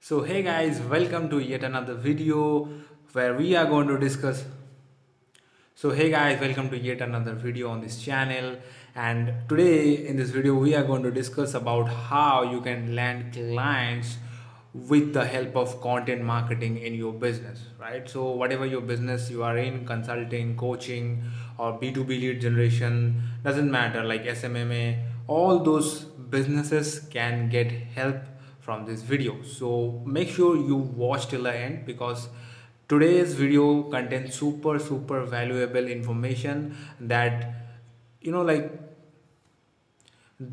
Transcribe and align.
So 0.00 0.22
hey 0.22 0.42
guys, 0.42 0.80
welcome 0.80 1.28
to 1.30 1.38
yet 1.40 1.64
another 1.64 1.94
video 1.94 2.68
where 3.12 3.34
we 3.34 3.56
are 3.56 3.66
going 3.66 3.88
to 3.88 3.98
discuss 3.98 4.44
so 5.74 5.90
hey 5.90 6.10
guys, 6.10 6.40
welcome 6.40 6.70
to 6.70 6.78
yet 6.78 7.02
another 7.02 7.34
video 7.34 7.68
on 7.68 7.80
this 7.80 8.00
channel 8.02 8.56
and 8.94 9.34
today 9.46 10.06
in 10.06 10.16
this 10.16 10.30
video 10.30 10.54
we 10.54 10.74
are 10.74 10.82
going 10.82 11.02
to 11.02 11.10
discuss 11.10 11.52
about 11.52 11.88
how 11.88 12.50
you 12.50 12.60
can 12.60 12.94
land 12.94 13.34
clients 13.34 14.16
with 14.72 15.12
the 15.12 15.24
help 15.24 15.54
of 15.56 15.80
content 15.82 16.22
marketing 16.22 16.78
in 16.78 16.94
your 16.94 17.12
business, 17.12 17.66
right? 17.78 18.08
So 18.08 18.30
whatever 18.30 18.64
your 18.64 18.80
business 18.80 19.30
you 19.30 19.42
are 19.42 19.58
in, 19.58 19.84
consulting, 19.86 20.56
coaching 20.56 21.24
or 21.58 21.78
B2B 21.78 22.08
lead 22.08 22.40
generation, 22.40 23.22
doesn't 23.44 23.70
matter 23.70 24.02
like 24.02 24.24
SMMA, 24.24 25.02
all 25.26 25.58
those 25.58 26.04
businesses 26.04 27.00
can 27.10 27.50
get 27.50 27.70
help 27.70 28.16
from 28.66 28.84
this 28.84 29.02
video. 29.02 29.36
So 29.42 30.02
make 30.04 30.28
sure 30.28 30.56
you 30.56 30.76
watch 30.76 31.28
till 31.28 31.44
the 31.44 31.54
end 31.56 31.86
because 31.86 32.28
today's 32.88 33.34
video 33.40 33.66
contains 33.94 34.34
super 34.34 34.78
super 34.86 35.22
valuable 35.34 35.92
information 35.94 36.76
that 37.00 37.46
you 38.20 38.32
know 38.36 38.42
like 38.42 38.70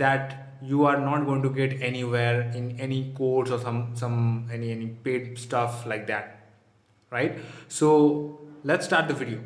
that 0.04 0.36
you 0.72 0.86
are 0.92 1.00
not 1.06 1.26
going 1.30 1.42
to 1.46 1.50
get 1.50 1.74
anywhere 1.90 2.42
in 2.62 2.70
any 2.80 3.02
course 3.18 3.56
or 3.56 3.60
some 3.64 3.82
some 4.04 4.20
any 4.58 4.72
any 4.76 4.88
paid 5.08 5.38
stuff 5.48 5.88
like 5.94 6.06
that 6.14 6.40
right? 7.10 7.40
So 7.68 7.90
let's 8.64 8.86
start 8.86 9.08
the 9.08 9.14
video. 9.14 9.42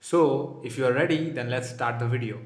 So 0.00 0.60
if 0.64 0.76
you 0.78 0.86
are 0.90 0.92
ready 0.92 1.30
then 1.30 1.48
let's 1.50 1.70
start 1.70 1.98
the 1.98 2.10
video 2.16 2.40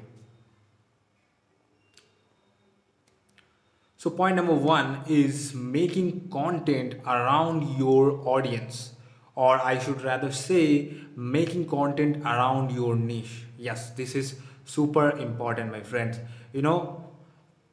So 3.99 4.09
point 4.09 4.37
number 4.37 4.53
one 4.53 5.01
is 5.09 5.53
making 5.53 6.29
content 6.29 6.95
around 7.05 7.77
your 7.77 8.25
audience 8.25 8.93
or 9.35 9.59
I 9.59 9.77
should 9.77 10.03
rather 10.03 10.31
say 10.31 10.93
making 11.17 11.67
content 11.67 12.23
around 12.23 12.71
your 12.71 12.95
niche. 12.95 13.43
Yes, 13.57 13.89
this 13.89 14.15
is 14.15 14.35
super 14.63 15.09
important 15.17 15.73
my 15.73 15.81
friends. 15.81 16.17
You 16.53 16.61
know, 16.61 17.11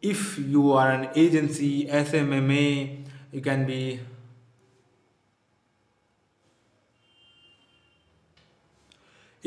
if 0.03 0.37
you 0.37 0.73
are 0.73 0.91
an 0.91 1.11
agency, 1.15 1.87
SMMA, 1.87 3.05
you 3.31 3.41
can 3.41 3.65
be 3.65 4.01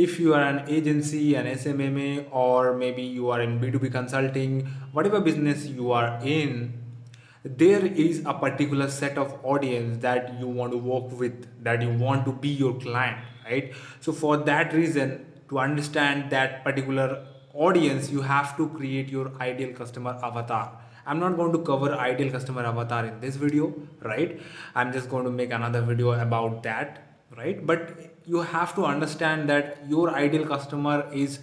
if 0.04 0.18
you 0.18 0.34
are 0.34 0.42
an 0.42 0.60
agency, 0.70 1.36
an 1.36 1.46
SMMA, 1.46 2.28
or 2.32 2.74
maybe 2.74 3.02
you 3.02 3.30
are 3.32 3.42
in 3.42 3.60
B2B 3.60 3.92
consulting, 3.92 4.66
whatever 4.94 5.20
business 5.20 5.66
you 5.66 5.92
are 5.92 6.20
in, 6.24 6.74
there 7.44 7.86
is 7.86 8.22
a 8.26 8.34
particular 8.34 8.90
set 8.90 9.18
of 9.18 9.38
audience 9.44 9.98
that 10.02 10.40
you 10.40 10.48
want 10.48 10.72
to 10.72 10.78
work 10.78 11.12
with, 11.20 11.64
that 11.66 11.82
you 11.82 11.90
want 11.90 12.24
to 12.26 12.32
be 12.32 12.48
your 12.48 12.80
client, 12.80 13.18
right? 13.44 13.74
So, 14.00 14.14
for 14.14 14.38
that 14.38 14.74
reason, 14.74 15.26
to 15.50 15.60
understand 15.60 16.30
that 16.32 16.64
particular 16.64 17.26
audience, 17.54 18.10
you 18.10 18.22
have 18.22 18.56
to 18.56 18.70
create 18.70 19.10
your 19.10 19.34
ideal 19.42 19.74
customer 19.74 20.18
avatar. 20.24 20.80
I'm 21.06 21.20
not 21.20 21.36
going 21.36 21.52
to 21.52 21.60
cover 21.60 21.94
ideal 21.94 22.32
customer 22.32 22.64
avatar 22.64 23.06
in 23.06 23.20
this 23.20 23.36
video, 23.36 23.74
right? 24.02 24.40
I'm 24.76 24.94
just 24.94 25.10
going 25.10 25.26
to 25.26 25.32
make 25.32 25.52
another 25.52 25.82
video 25.82 26.12
about 26.12 26.64
that 26.64 27.10
right 27.38 27.66
but 27.66 27.92
you 28.34 28.42
have 28.42 28.76
to 28.76 28.86
understand 28.86 29.50
that 29.50 29.78
your 29.88 30.10
ideal 30.12 30.46
customer 30.46 30.98
is 31.12 31.40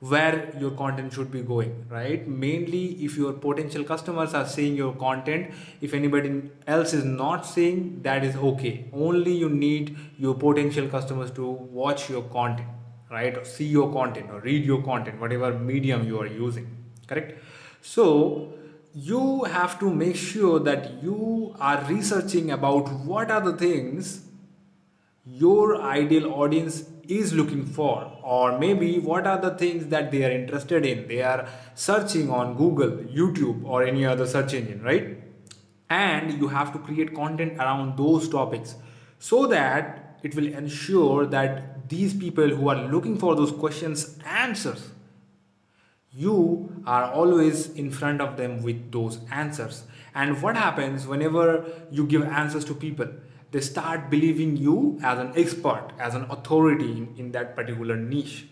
where 0.00 0.54
your 0.60 0.70
content 0.70 1.12
should 1.12 1.30
be 1.30 1.40
going 1.42 1.84
right? 1.88 2.28
Mainly 2.28 3.04
if 3.04 3.16
your 3.16 3.32
potential 3.32 3.84
customers 3.84 4.34
are 4.34 4.46
seeing 4.46 4.76
your 4.76 4.92
content 4.94 5.50
if 5.80 5.94
anybody 5.94 6.42
else 6.66 6.92
is 6.92 7.04
not 7.04 7.46
seeing 7.46 8.02
that 8.02 8.24
is 8.24 8.36
okay. 8.36 8.84
Only 8.92 9.32
you 9.32 9.48
need 9.48 9.96
your 10.18 10.34
potential 10.34 10.86
customers 10.86 11.32
to 11.32 11.48
watch 11.48 12.08
your 12.10 12.22
content 12.22 12.68
right? 13.10 13.36
Or 13.36 13.44
see 13.44 13.66
your 13.66 13.92
content 13.92 14.30
or 14.30 14.40
read 14.40 14.64
your 14.64 14.82
content 14.82 15.20
whatever 15.20 15.52
medium 15.58 16.06
you 16.06 16.20
are 16.20 16.26
using 16.26 16.70
correct? 17.08 17.42
So 17.82 18.52
you 18.94 19.44
have 19.44 19.78
to 19.80 19.90
make 19.90 20.16
sure 20.16 20.60
that 20.60 21.02
you 21.02 21.56
are 21.58 21.84
researching 21.88 22.50
about 22.52 22.88
what 23.12 23.30
are 23.30 23.40
the 23.40 23.56
things 23.56 24.27
your 25.30 25.80
ideal 25.82 26.32
audience 26.32 26.84
is 27.06 27.32
looking 27.32 27.64
for 27.64 28.12
or 28.22 28.58
maybe 28.58 28.98
what 28.98 29.26
are 29.26 29.40
the 29.40 29.50
things 29.56 29.86
that 29.86 30.10
they 30.10 30.24
are 30.24 30.30
interested 30.30 30.84
in? 30.84 31.06
They 31.08 31.22
are 31.22 31.48
searching 31.74 32.30
on 32.30 32.56
google 32.56 32.90
youtube 32.90 33.64
or 33.64 33.84
any 33.84 34.04
other 34.04 34.26
search 34.26 34.54
engine 34.54 34.82
right? 34.82 35.18
And 35.90 36.38
you 36.38 36.48
have 36.48 36.72
to 36.72 36.78
create 36.78 37.14
content 37.14 37.58
around 37.58 37.96
those 37.96 38.28
topics 38.28 38.74
so 39.18 39.46
that 39.46 40.18
it 40.22 40.34
will 40.34 40.46
ensure 40.46 41.26
that 41.26 41.88
these 41.88 42.12
people 42.12 42.48
who 42.48 42.68
are 42.68 42.88
looking 42.88 43.18
for 43.18 43.34
those 43.34 43.52
questions 43.52 44.18
answers 44.26 44.90
you 46.12 46.82
are 46.86 47.12
always 47.12 47.70
in 47.70 47.90
front 47.90 48.20
of 48.20 48.36
them 48.36 48.62
with 48.62 48.90
those 48.90 49.20
answers. 49.30 49.84
And 50.14 50.42
what 50.42 50.56
happens 50.56 51.06
whenever 51.06 51.64
you 51.90 52.06
give 52.06 52.24
answers 52.24 52.64
to 52.64 52.74
people 52.74 53.08
they 53.50 53.60
start 53.60 54.10
believing 54.10 54.56
you 54.56 54.98
as 55.02 55.18
an 55.18 55.32
expert, 55.36 55.90
as 55.98 56.14
an 56.14 56.24
authority 56.30 56.90
in, 56.90 57.14
in 57.16 57.32
that 57.32 57.56
particular 57.56 57.96
niche. 57.96 58.46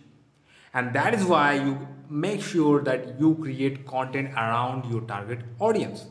And 0.72 0.92
that 0.94 1.14
is 1.14 1.24
why 1.24 1.54
you 1.54 1.86
make 2.08 2.42
sure 2.42 2.82
that 2.82 3.18
you 3.20 3.34
create 3.36 3.86
content 3.86 4.32
around 4.34 4.90
your 4.90 5.02
target 5.02 5.40
audience. 5.58 6.06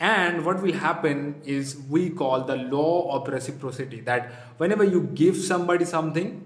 And 0.00 0.44
what 0.44 0.60
will 0.62 0.72
happen 0.72 1.40
is 1.44 1.76
we 1.88 2.10
call 2.10 2.44
the 2.44 2.56
law 2.56 3.14
of 3.16 3.28
reciprocity 3.28 4.00
that 4.00 4.30
whenever 4.56 4.84
you 4.84 5.02
give 5.14 5.36
somebody 5.36 5.84
something 5.84 6.44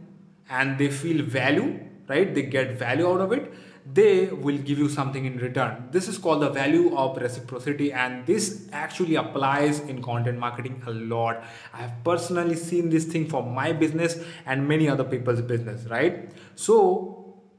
and 0.51 0.79
they 0.79 0.91
feel 0.91 1.25
value, 1.25 1.81
right, 2.09 2.35
they 2.35 2.43
get 2.43 2.79
value 2.79 3.09
out 3.09 3.21
of 3.21 3.33
it, 3.33 3.53
they 3.95 4.27
will 4.27 4.59
give 4.59 4.79
you 4.79 4.89
something 4.89 5.25
in 5.25 5.39
return. 5.39 5.89
This 5.91 6.09
is 6.09 6.19
called 6.19 6.43
the 6.43 6.51
value 6.51 6.95
of 6.97 7.17
reciprocity, 7.17 7.93
and 7.93 8.27
this 8.27 8.69
actually 8.73 9.15
applies 9.15 9.81
in 9.81 10.03
content 10.03 10.39
marketing 10.39 10.83
a 10.87 10.91
lot. 10.91 11.43
I 11.73 11.79
have 11.79 11.95
personally 12.05 12.57
seen 12.57 12.91
this 12.91 13.05
thing 13.05 13.29
for 13.29 13.43
my 13.43 13.73
business 13.73 14.23
and 14.47 14.69
many 14.69 14.89
other 14.89 15.05
people's 15.05 15.41
business, 15.41 15.87
right? 15.87 16.31
So, 16.55 17.15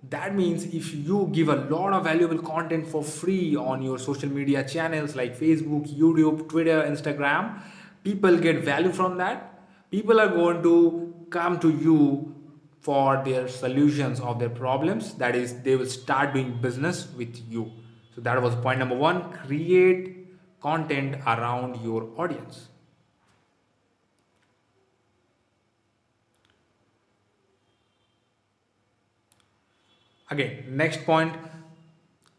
that 0.09 0.35
means 0.35 0.65
if 0.65 0.93
you 0.93 1.29
give 1.33 1.49
a 1.49 1.55
lot 1.55 1.93
of 1.93 2.05
valuable 2.05 2.39
content 2.39 2.87
for 2.87 3.03
free 3.03 3.55
on 3.55 3.81
your 3.81 3.99
social 3.99 4.29
media 4.29 4.63
channels 4.63 5.15
like 5.15 5.37
Facebook, 5.37 5.93
YouTube, 5.93 6.47
Twitter, 6.47 6.83
Instagram, 6.83 7.61
people 8.03 8.37
get 8.37 8.63
value 8.63 8.91
from 8.91 9.17
that. 9.17 9.59
People 9.91 10.21
are 10.21 10.29
going 10.29 10.63
to 10.63 11.13
come 11.29 11.59
to 11.59 11.69
you 11.69 12.33
for 12.79 13.21
their 13.23 13.47
solutions 13.47 14.19
of 14.19 14.39
their 14.39 14.49
problems. 14.49 15.13
That 15.15 15.35
is 15.35 15.61
they 15.61 15.75
will 15.75 15.85
start 15.85 16.33
doing 16.33 16.59
business 16.61 17.07
with 17.17 17.41
you. 17.49 17.71
So 18.15 18.21
that 18.21 18.41
was 18.41 18.55
point 18.55 18.79
number 18.79 18.95
one. 18.95 19.31
Create 19.31 20.27
content 20.61 21.21
around 21.25 21.81
your 21.83 22.09
audience. 22.17 22.67
Again 30.31 30.63
next 30.69 31.05
point. 31.05 31.33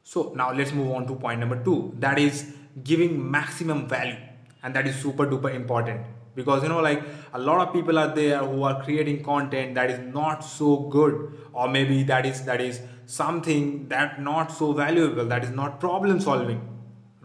So 0.05 0.33
now 0.35 0.53
let's 0.53 0.73
move 0.73 0.93
on 0.93 1.07
to 1.07 1.15
point 1.15 1.41
number 1.41 1.63
two. 1.63 1.95
That 1.99 2.19
is 2.19 2.55
giving 2.83 3.31
maximum 3.31 3.89
value. 3.89 4.17
And 4.63 4.75
that 4.75 4.87
is 4.87 4.97
super 4.97 5.27
duper 5.27 5.55
important 5.55 6.07
because 6.35 6.63
you 6.63 6.69
know 6.69 6.81
like 6.81 7.03
a 7.35 7.39
lot 7.39 7.67
of 7.67 7.73
people 7.73 7.99
are 7.99 8.15
there 8.15 8.39
who 8.39 8.63
are 8.63 8.83
creating 8.83 9.23
content 9.23 9.75
that 9.75 9.91
is 9.91 9.99
not 10.15 10.41
so 10.41 10.77
good 10.97 11.37
or 11.53 11.69
maybe 11.69 12.03
that 12.03 12.25
is 12.25 12.45
that 12.45 12.61
is 12.61 12.81
something 13.07 13.89
that 13.89 14.21
not 14.21 14.53
so 14.53 14.73
valuable 14.73 15.25
that 15.25 15.43
is 15.43 15.51
not 15.51 15.81
problem 15.81 16.21
solving 16.21 16.61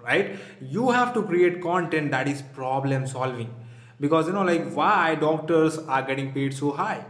right? 0.06 0.38
You 0.62 0.92
have 0.92 1.14
to 1.16 1.24
create 1.24 1.62
content 1.62 2.12
that 2.12 2.28
is 2.28 2.42
problem 2.42 3.08
solving. 3.08 3.54
Because 4.00 4.28
you 4.28 4.34
know 4.34 4.44
like 4.44 4.72
why 4.74 5.16
doctors 5.16 5.78
are 5.78 6.04
getting 6.04 6.34
paid 6.34 6.54
so 6.54 6.72
high? 6.72 7.06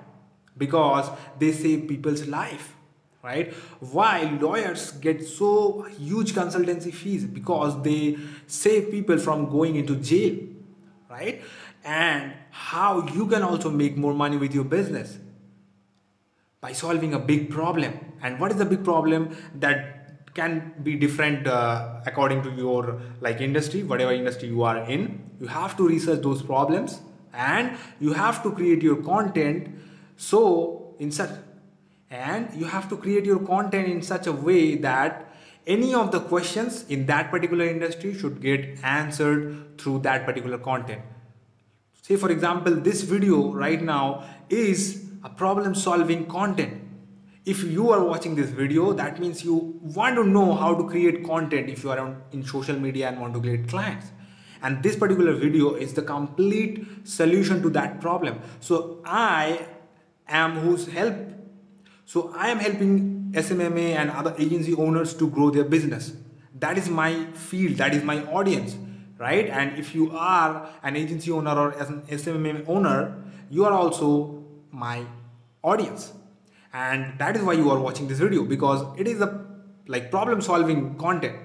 Because 0.58 1.10
they 1.40 1.52
save 1.52 1.88
people's 1.88 2.28
life 2.28 2.72
right? 3.24 3.54
Why 3.80 4.38
lawyers 4.40 4.92
get 4.92 5.26
so 5.28 5.82
huge 6.00 6.34
consultancy 6.34 6.94
fees? 6.94 7.26
Because 7.26 7.82
they 7.82 8.18
save 8.46 8.92
people 8.92 9.18
from 9.18 9.50
going 9.50 9.76
into 9.76 9.96
jail 9.96 10.38
right 11.10 11.42
and 11.86 12.34
how 12.50 13.08
you 13.10 13.28
can 13.28 13.44
also 13.44 13.70
make 13.70 13.96
more 13.96 14.14
money 14.14 14.38
with 14.38 14.54
your 14.54 14.64
business. 14.64 15.20
By 16.60 16.74
solving 16.74 17.14
a 17.14 17.20
big 17.20 17.52
problem. 17.52 17.94
And 18.24 18.40
what 18.40 18.52
is 18.52 18.58
the 18.58 18.66
big 18.66 18.84
problem 18.84 19.38
that 19.60 20.34
can 20.34 20.74
be 20.84 20.96
different 20.96 21.48
uh, 21.48 22.02
according 22.06 22.42
to 22.44 22.52
your 22.52 23.00
like 23.22 23.40
industry 23.40 23.84
whatever 23.84 24.12
industry 24.12 24.50
you 24.50 24.64
are 24.64 24.80
in? 24.90 25.30
You 25.40 25.48
have 25.48 25.78
to 25.78 25.88
research 25.88 26.24
those 26.24 26.42
problems 26.42 27.02
and 27.34 27.78
you 28.00 28.14
have 28.14 28.42
to 28.44 28.52
create 28.52 28.82
your 28.82 29.02
content 29.04 29.70
so 30.18 30.96
in 31.00 31.12
such 31.12 31.30
and 32.10 32.50
you 32.56 32.66
have 32.66 32.90
to 32.90 32.98
create 32.98 33.26
your 33.26 33.40
content 33.40 33.88
in 33.88 34.02
such 34.02 34.28
a 34.28 34.32
way 34.32 34.76
that 34.76 35.36
any 35.68 35.94
of 35.94 36.12
the 36.12 36.20
questions 36.20 36.86
in 36.90 37.06
that 37.08 37.30
particular 37.32 37.66
industry 37.66 38.18
should 38.18 38.42
get 38.42 38.84
answered 38.84 39.78
through 39.78 40.00
that 40.00 40.26
particular 40.26 40.58
content 40.58 41.02
say 42.06 42.16
for 42.16 42.30
example 42.30 42.76
this 42.88 43.02
video 43.02 43.52
right 43.52 43.82
now 43.82 44.24
is 44.48 45.06
a 45.24 45.30
problem 45.30 45.74
solving 45.74 46.28
content. 46.28 46.82
If 47.46 47.64
you 47.64 47.90
are 47.92 48.04
watching 48.04 48.36
this 48.36 48.50
video 48.50 48.94
that 48.94 49.20
means 49.20 49.44
you 49.44 49.56
want 49.82 50.16
to 50.18 50.24
know 50.24 50.54
how 50.54 50.76
to 50.76 50.88
create 50.88 51.24
content 51.26 51.68
if 51.68 51.84
you 51.84 51.90
are 51.90 52.16
in 52.32 52.44
social 52.46 52.80
media 52.80 53.08
and 53.08 53.20
want 53.20 53.34
to 53.34 53.42
create 53.42 53.68
clients. 53.68 54.12
And 54.62 54.84
this 54.84 54.96
particular 54.96 55.34
video 55.34 55.74
is 55.74 55.94
the 55.94 56.04
complete 56.04 57.08
solution 57.08 57.64
to 57.64 57.72
that 57.72 58.00
problem. 58.02 58.40
So 58.60 59.02
i 59.04 59.66
am 60.28 60.60
whose 60.60 60.88
help? 60.88 61.16
So 62.06 62.32
i 62.36 62.50
am 62.50 62.60
helping 62.60 63.32
SMMA 63.32 63.96
and 63.96 64.12
other 64.12 64.36
agency 64.38 64.76
owners 64.76 65.16
to 65.16 65.28
grow 65.28 65.50
their 65.50 65.64
business. 65.64 66.14
That 66.54 66.78
is 66.78 66.88
my 66.88 67.26
field, 67.34 67.78
that 67.78 67.96
is 67.96 68.04
my 68.04 68.24
audience, 68.26 68.78
right? 69.18 69.48
And 69.48 69.78
if 69.78 69.96
you 69.96 70.12
are 70.12 70.70
an 70.84 70.96
agency 70.96 71.32
owner 71.32 71.58
or 71.58 71.74
as 71.74 71.90
an 71.90 72.02
SMMA 72.04 72.68
owner, 72.68 73.24
you 73.50 73.66
are 73.66 73.72
also 73.72 74.44
my 74.72 75.06
audience. 75.64 76.14
And 76.74 77.18
that 77.20 77.36
is 77.36 77.42
why 77.42 77.54
you 77.54 77.70
are 77.72 77.80
watching 77.80 78.08
this 78.08 78.20
video 78.20 78.44
because 78.44 78.86
it 79.00 79.08
is 79.08 79.22
a 79.22 79.46
like 79.88 80.12
problem 80.12 80.42
solving 80.42 80.96
content 80.96 81.38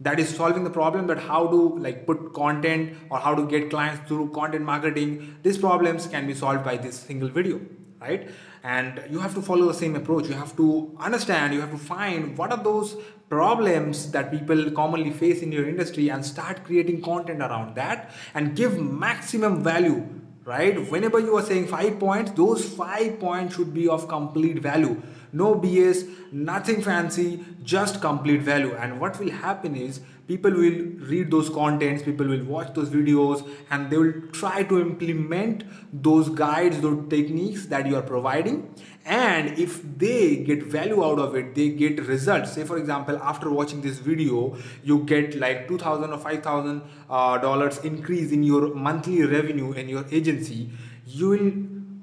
that 0.00 0.18
is 0.18 0.34
solving 0.34 0.64
the 0.64 0.70
problem 0.70 1.06
that 1.06 1.18
how 1.18 1.46
to 1.46 1.78
like 1.78 2.06
put 2.06 2.32
content 2.32 2.96
or 3.10 3.18
how 3.18 3.34
to 3.34 3.46
get 3.46 3.70
clients 3.70 4.08
through 4.08 4.30
content 4.30 4.64
marketing 4.64 5.36
these 5.42 5.58
problems 5.58 6.06
can 6.06 6.26
be 6.26 6.34
solved 6.34 6.64
by 6.64 6.76
this 6.76 6.98
single 6.98 7.28
video 7.28 7.60
right? 8.02 8.30
And 8.62 9.02
you 9.10 9.18
have 9.20 9.34
to 9.34 9.42
follow 9.42 9.66
the 9.66 9.74
same 9.74 9.96
approach. 9.96 10.28
You 10.28 10.34
have 10.34 10.56
to 10.56 10.96
understand 11.00 11.54
you 11.54 11.60
have 11.60 11.70
to 11.72 11.78
find 11.78 12.36
what 12.38 12.52
are 12.52 12.62
those 12.62 12.96
problems 13.28 14.10
that 14.12 14.30
people 14.30 14.70
commonly 14.72 15.10
face 15.10 15.42
in 15.42 15.52
your 15.52 15.68
industry 15.68 16.08
and 16.10 16.24
start 16.24 16.64
creating 16.64 17.00
content 17.02 17.40
around 17.40 17.74
that 17.76 18.10
and 18.34 18.54
give 18.54 18.78
maximum 18.80 19.62
value 19.62 20.02
right? 20.44 20.90
Whenever 20.90 21.20
you 21.20 21.36
are 21.36 21.42
saying 21.42 21.66
5 21.68 21.98
points 22.00 22.32
those 22.32 22.64
5 22.68 23.20
points 23.20 23.56
should 23.56 23.72
be 23.72 23.88
of 23.88 24.08
complete 24.08 24.58
value. 24.58 25.00
No 25.32 25.54
bs 25.54 26.32
nothing 26.32 26.82
fancy 26.82 27.44
just 27.62 28.00
complete 28.00 28.42
value. 28.42 28.74
And 28.74 29.00
what 29.00 29.18
will 29.20 29.30
happen 29.30 29.76
is 29.76 30.00
people 30.32 30.52
will 30.62 30.78
read 31.12 31.30
those 31.30 31.48
contents 31.56 32.02
people 32.02 32.26
will 32.34 32.44
watch 32.44 32.72
those 32.74 32.90
videos 32.90 33.40
and 33.70 33.90
they 33.90 33.98
will 34.02 34.14
try 34.40 34.62
to 34.62 34.80
implement 34.80 35.64
those 36.08 36.28
guides 36.42 36.80
those 36.80 37.08
techniques 37.08 37.66
that 37.66 37.86
you 37.86 37.96
are 37.96 38.02
providing. 38.02 38.74
And 39.04 39.58
if 39.58 39.82
they 39.98 40.36
get 40.36 40.62
value 40.62 41.04
out 41.04 41.18
of 41.18 41.34
it 41.34 41.54
they 41.54 41.70
get 41.70 42.06
results. 42.06 42.52
Say 42.52 42.64
for 42.64 42.78
example 42.78 43.18
after 43.22 43.50
watching 43.50 43.80
this 43.80 43.98
video 43.98 44.56
you 44.82 45.00
get 45.04 45.38
like 45.38 45.68
2000 45.68 46.12
or 46.12 46.18
5000 46.18 46.82
uh, 47.10 47.38
dollars 47.38 47.78
increase 47.78 48.32
in 48.32 48.42
your 48.42 48.74
monthly 48.74 49.24
revenue 49.24 49.72
in 49.72 49.88
your 49.88 50.04
agency. 50.10 50.70
You 51.06 51.28
will 51.30 51.52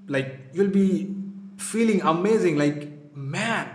like 0.08 0.40
you'll 0.54 0.76
be 0.78 1.16
feeling 1.58 2.02
amazing 2.02 2.58
like 2.58 2.88
man 3.16 3.69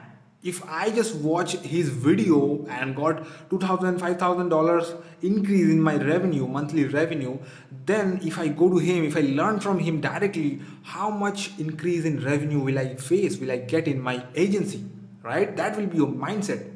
if 0.44 0.62
I 0.68 0.90
just 0.90 1.14
watch 1.16 1.52
his 1.52 1.88
video 1.88 2.66
and 2.68 2.94
got 2.94 3.24
$2,000, 3.48 3.98
$5,000 3.98 5.02
increase 5.22 5.70
in 5.70 5.80
my 5.80 5.96
revenue, 5.96 6.46
monthly 6.46 6.84
revenue, 6.84 7.38
then 7.86 8.20
if 8.22 8.38
I 8.38 8.48
go 8.48 8.68
to 8.68 8.76
him, 8.76 9.04
if 9.04 9.16
I 9.16 9.20
learn 9.20 9.58
from 9.58 9.78
him 9.78 10.02
directly, 10.02 10.60
how 10.82 11.08
much 11.08 11.58
increase 11.58 12.04
in 12.04 12.22
revenue 12.22 12.60
will 12.60 12.78
I 12.78 12.94
face, 12.96 13.38
will 13.38 13.50
I 13.50 13.56
get 13.56 13.88
in 13.88 14.02
my 14.02 14.22
agency, 14.34 14.84
right? 15.22 15.56
That 15.56 15.78
will 15.78 15.86
be 15.86 15.96
your 15.96 16.08
mindset. 16.08 16.70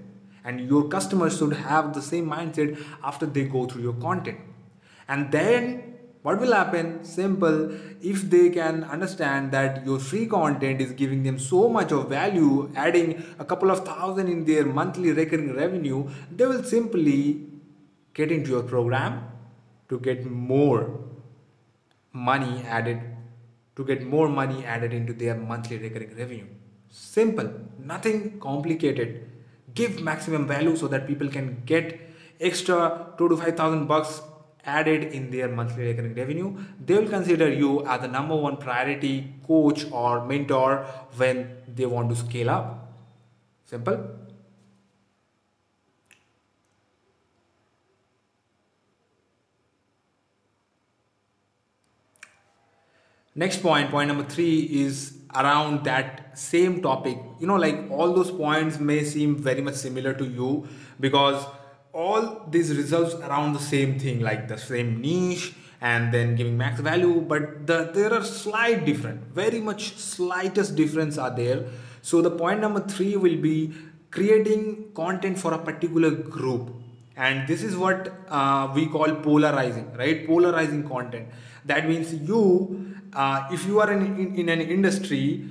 And 0.45 0.67
your 0.67 0.89
customers 0.89 1.37
should 1.37 1.53
have 1.53 1.93
the 1.93 2.01
same 2.01 2.27
mindset 2.27 2.83
after 3.05 3.27
they 3.27 3.45
go 3.45 3.67
through 3.67 3.83
your 3.83 3.93
content. 3.95 4.39
And 5.09 5.31
then 5.31 5.98
what 6.29 6.41
will 6.41 6.53
happen? 6.53 7.05
Simple. 7.05 7.59
If 8.03 8.23
they 8.33 8.51
can 8.51 8.85
understand 8.85 9.51
that 9.53 9.87
your 9.87 9.99
free 9.99 10.27
content 10.27 10.83
is 10.83 10.93
giving 10.93 11.23
them 11.23 11.39
so 11.39 11.69
much 11.77 11.91
of 11.91 12.09
value 12.11 12.71
adding 12.77 13.25
a 13.39 13.47
couple 13.47 13.71
of 13.71 13.85
thousand 13.87 14.29
in 14.35 14.45
their 14.45 14.67
monthly 14.67 15.13
recurring 15.13 15.55
revenue 15.55 16.01
they 16.31 16.47
will 16.53 16.63
simply 16.63 17.47
get 18.13 18.31
into 18.37 18.51
your 18.51 18.63
program 18.75 19.19
to 19.89 19.99
get 20.09 20.31
more 20.31 21.01
money 22.13 22.63
added 22.79 23.01
to 23.77 23.85
get 23.91 24.07
more 24.15 24.29
money 24.29 24.65
added 24.77 24.93
into 24.93 25.13
their 25.25 25.35
monthly 25.35 25.79
recurring 25.79 26.17
revenue. 26.23 26.47
Simple. 26.91 27.53
Nothing 27.79 28.41
complicated. 28.41 29.21
Give 29.75 30.03
maximum 30.03 30.47
value 30.47 30.77
so 30.77 30.89
that 30.89 31.07
people 31.07 31.29
can 31.29 31.63
get 31.65 32.01
extra 32.39 32.81
2 33.19 33.29
to 33.31 33.37
5000 33.37 33.87
bucks 33.87 34.21
added 34.65 35.05
in 35.05 35.31
their 35.31 35.49
monthly 35.49 35.87
recurring 35.87 36.15
revenue, 36.15 36.57
they 36.85 36.95
will 36.95 37.09
consider 37.09 37.51
you 37.51 37.87
as 37.87 38.01
the 38.01 38.09
number 38.09 38.37
one 38.37 38.57
priority 38.57 39.35
coach 39.47 39.87
or 39.91 40.25
mentor 40.27 40.85
when 41.17 41.57
they 41.75 41.87
want 41.87 42.11
to 42.11 42.17
scale 42.17 42.51
up. 42.51 42.93
Simple. 43.65 44.19
Next 53.35 53.63
point, 53.63 53.91
point 53.91 54.09
number 54.09 54.25
three 54.25 54.63
is 54.63 55.19
around 55.33 55.85
that 55.85 56.37
same 56.37 56.83
topic. 56.83 57.19
You 57.39 57.47
know, 57.47 57.55
like 57.55 57.89
all 57.89 58.13
those 58.13 58.33
points 58.33 58.81
may 58.81 59.05
seem 59.05 59.37
very 59.37 59.61
much 59.61 59.75
similar 59.75 60.13
to 60.15 60.25
you 60.25 60.67
because 60.99 61.47
all 61.93 62.47
these 62.49 62.77
results 62.77 63.15
around 63.15 63.53
the 63.53 63.61
same 63.61 63.99
thing 63.99 64.21
like 64.21 64.49
the 64.49 64.59
same 64.59 65.01
niche 65.01 65.55
and 65.81 66.13
then 66.13 66.35
giving 66.37 66.57
max 66.57 66.81
value 66.81 67.21
but 67.21 67.67
the, 67.67 67.91
there 67.95 68.13
are 68.13 68.25
slight 68.25 68.85
different 68.85 69.21
very 69.33 69.61
much 69.61 69.97
slightest 69.97 70.77
difference 70.77 71.19
are 71.19 71.35
there. 71.35 71.65
So 72.03 72.23
the 72.23 72.31
point 72.31 72.61
number 72.61 72.81
three 72.81 73.17
will 73.17 73.37
be 73.37 73.75
creating 74.11 74.93
content 74.95 75.39
for 75.39 75.53
a 75.53 75.59
particular 75.59 76.11
group. 76.11 76.71
And 77.17 77.47
this 77.49 77.63
is 77.63 77.77
what 77.77 78.13
uh, 78.29 78.71
we 78.75 78.87
call 78.87 79.15
polarizing 79.17 79.93
right? 79.97 80.27
Polarizing 80.27 80.89
content. 80.89 81.29
That 81.65 81.89
means 81.89 82.15
you 82.15 82.88
uh, 83.15 83.49
if 83.51 83.67
you 83.67 83.81
are 83.81 83.91
in, 83.93 84.03
in, 84.19 84.35
in, 84.35 84.49
an 84.49 84.61
industry 84.61 85.45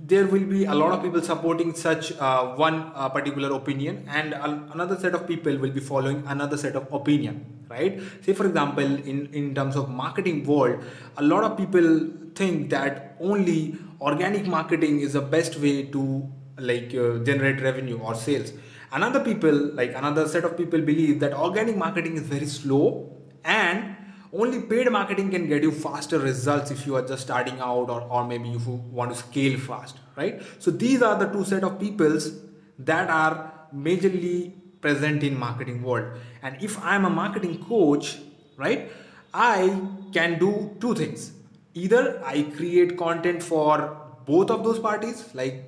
there 0.00 0.26
will 0.26 0.44
be 0.44 0.64
a 0.64 0.74
lot 0.74 0.92
of 0.92 1.02
people 1.02 1.22
supporting 1.22 1.74
such 1.74 2.12
uh, 2.18 2.54
one 2.54 2.92
uh, 2.94 3.08
particular 3.08 3.54
opinion 3.54 4.06
and 4.08 4.34
another 4.34 4.98
set 4.98 5.14
of 5.14 5.26
people 5.26 5.56
will 5.56 5.70
be 5.70 5.80
following 5.80 6.22
another 6.26 6.56
set 6.56 6.76
of 6.76 6.92
opinion 6.92 7.44
right? 7.68 8.00
Say 8.24 8.32
for 8.34 8.46
example 8.46 8.84
in 8.84 9.28
in 9.32 9.54
terms 9.54 9.76
of 9.76 9.88
marketing 9.88 10.44
world 10.44 10.84
a 11.16 11.22
lot 11.22 11.44
of 11.44 11.56
people 11.56 11.88
think 12.34 12.70
that 12.70 13.16
only 13.20 13.76
organic 14.00 14.46
marketing 14.46 15.00
is 15.00 15.12
the 15.14 15.20
best 15.20 15.58
way 15.58 15.84
to 15.96 16.28
like 16.58 16.94
uh, 16.94 17.18
generate 17.28 17.60
revenue 17.60 17.98
or 17.98 18.14
sales. 18.14 18.52
Another 18.92 19.20
people 19.20 19.54
like 19.80 19.94
another 19.94 20.28
set 20.28 20.44
of 20.44 20.56
people 20.56 20.80
believe 20.80 21.20
that 21.20 21.32
organic 21.32 21.76
marketing 21.76 22.16
is 22.16 22.22
very 22.22 22.46
slow 22.46 23.10
and 23.44 23.96
only 24.32 24.60
paid 24.62 24.90
marketing 24.90 25.30
can 25.30 25.46
get 25.46 25.62
you 25.62 25.70
faster 25.70 26.18
results 26.18 26.70
if 26.70 26.86
you 26.86 26.96
are 26.96 27.06
just 27.06 27.22
starting 27.22 27.60
out 27.60 27.90
or, 27.90 28.00
or 28.02 28.26
maybe 28.26 28.48
you 28.48 28.58
want 28.90 29.10
to 29.12 29.16
scale 29.16 29.58
fast 29.58 29.96
right? 30.16 30.42
So 30.58 30.70
these 30.70 31.02
are 31.02 31.18
the 31.18 31.26
two 31.26 31.44
set 31.44 31.64
of 31.64 31.78
peoples 31.78 32.32
that 32.78 33.10
are 33.10 33.52
majorly 33.74 34.52
present 34.80 35.22
in 35.22 35.38
marketing 35.38 35.82
world. 35.82 36.18
And 36.42 36.62
if 36.62 36.82
i'm 36.82 37.04
a 37.04 37.10
marketing 37.10 37.62
coach 37.64 38.18
right 38.56 38.90
i 39.32 39.78
can 40.12 40.38
do 40.38 40.76
two 40.80 40.94
things. 40.94 41.32
Either 41.74 42.22
i 42.24 42.42
create 42.42 42.96
content 42.96 43.42
for 43.42 43.96
both 44.26 44.50
of 44.50 44.64
those 44.64 44.78
parties 44.78 45.28
like 45.34 45.64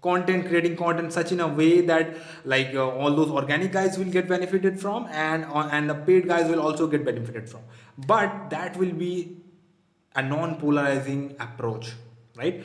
content 0.00 0.46
creating 0.46 0.76
content 0.76 1.12
such 1.12 1.32
in 1.32 1.40
a 1.40 1.48
way 1.48 1.80
that 1.80 2.16
like 2.44 2.72
uh, 2.74 2.88
all 2.88 3.14
those 3.14 3.30
organic 3.30 3.72
guys 3.72 3.98
will 3.98 4.12
get 4.16 4.28
benefited 4.28 4.80
from 4.80 5.08
and 5.10 5.44
uh, 5.46 5.68
and 5.72 5.90
the 5.90 5.94
paid 5.94 6.28
guys 6.28 6.48
will 6.48 6.60
also 6.60 6.86
get 6.86 7.04
benefited 7.04 7.48
from 7.48 7.60
but 8.06 8.50
that 8.50 8.76
will 8.76 8.92
be 8.92 9.38
a 10.14 10.22
non-polarizing 10.22 11.34
approach 11.40 11.92
right? 12.36 12.64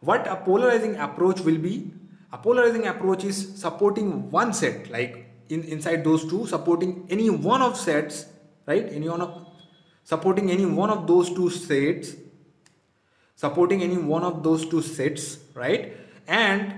What 0.00 0.26
a 0.26 0.36
polarizing 0.36 0.96
approach 0.96 1.40
will 1.40 1.58
be 1.58 1.92
a 2.32 2.38
polarizing 2.38 2.86
approach 2.86 3.24
is 3.24 3.58
supporting 3.60 4.30
one 4.30 4.52
set 4.52 4.90
like 4.90 5.30
in 5.48 5.62
inside 5.64 6.04
those 6.04 6.28
two 6.28 6.46
supporting 6.46 7.06
any 7.08 7.30
one 7.30 7.62
of 7.62 7.76
sets 7.76 8.26
right? 8.66 8.86
Any 8.92 9.08
one 9.08 9.20
of 9.20 9.46
supporting 10.02 10.50
any 10.50 10.66
one 10.66 10.90
of 10.90 11.06
those 11.06 11.32
two 11.32 11.48
sets 11.50 12.14
supporting 13.36 13.82
any 13.82 13.96
one 13.96 14.22
of 14.22 14.42
those 14.42 14.66
two 14.68 14.82
sets 14.82 15.38
right? 15.54 15.96
And 16.26 16.74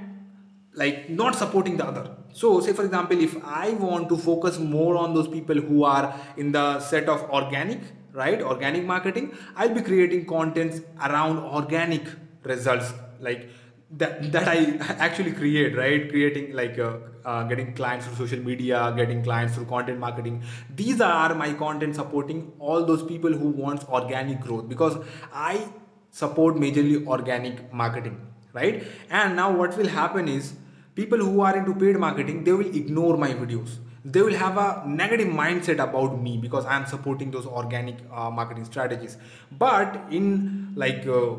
like 0.75 1.09
not 1.09 1.35
supporting 1.35 1.77
the 1.77 1.87
other. 1.87 2.17
So 2.33 2.61
say 2.61 2.73
for 2.75 2.85
example 2.85 3.19
if 3.19 3.35
i 3.45 3.71
want 3.71 4.11
to 4.11 4.17
focus 4.17 4.59
more 4.59 4.97
on 4.97 5.15
those 5.15 5.29
people 5.29 5.57
who 5.57 5.85
are 5.85 6.15
in 6.37 6.53
the 6.53 6.81
set 6.81 7.09
of 7.09 7.23
organic 7.31 7.81
right 8.23 8.43
organic 8.53 8.85
marketing 8.93 9.27
i'll 9.57 9.75
be 9.79 9.85
creating 9.91 10.25
contents 10.35 10.81
around 11.09 11.39
organic 11.61 12.09
results 12.53 12.93
like 13.21 13.49
that 13.91 14.33
that 14.33 14.49
I 14.49 14.77
actually 14.99 15.33
create, 15.33 15.77
right? 15.77 16.09
Creating 16.11 16.55
like 16.55 16.79
uh, 16.79 16.97
uh, 17.25 17.45
getting 17.45 17.73
clients 17.75 18.07
through 18.07 18.17
social 18.17 18.45
media, 18.45 18.93
getting 18.97 19.23
clients 19.23 19.55
through 19.55 19.67
content 19.67 20.01
marketing. 20.01 20.43
These 20.75 21.01
are 21.01 21.35
my 21.35 21.53
content 21.53 21.95
supporting 21.95 22.53
all 22.59 22.85
those 22.85 23.03
people 23.05 23.33
who 23.33 23.51
wants 23.51 23.85
organic 23.85 24.41
growth 24.41 24.69
because 24.69 24.99
I 25.33 25.69
support 26.11 26.57
majorly 26.57 27.07
organic 27.07 27.73
marketing, 27.73 28.21
right? 28.53 28.85
And 29.11 29.37
now 29.37 29.53
what 29.53 29.77
will 29.77 29.89
happen 29.89 30.29
is 30.29 30.55
people 30.95 31.19
who 31.19 31.41
are 31.41 31.57
into 31.57 31.75
paid 31.75 31.99
marketing 31.99 32.43
they 32.45 32.53
will 32.53 32.75
ignore 32.75 33.17
my 33.19 33.33
videos 33.35 33.77
they 34.07 34.23
will 34.23 34.35
have 34.35 34.57
a 34.57 34.85
negative 34.87 35.27
mindset 35.27 35.81
about 35.85 36.21
me 36.23 36.37
because 36.39 36.65
i 36.65 36.77
am 36.77 36.87
supporting 36.87 37.31
those 37.37 37.47
organic 37.47 37.97
uh, 38.13 38.31
marketing 38.31 38.65
strategies. 38.65 39.17
But 39.51 40.01
in 40.11 40.73
like 40.77 41.07
uh, 41.07 41.31